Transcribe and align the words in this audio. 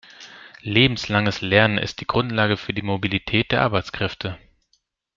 Lebenslanges 0.63 1.41
Lernen 1.41 1.77
ist 1.77 1.99
die 2.01 2.07
Grundlage 2.07 2.57
für 2.57 2.73
die 2.73 2.81
Mobilität 2.81 3.51
der 3.51 3.61
Arbeitskräfte. 3.61 4.39